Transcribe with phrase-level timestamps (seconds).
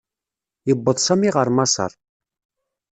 [0.67, 1.91] Yewweḍ Sami ɣer Maṣeṛ.